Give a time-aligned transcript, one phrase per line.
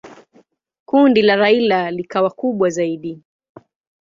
[0.85, 3.23] Kundi la Raila likawa kubwa zaidi.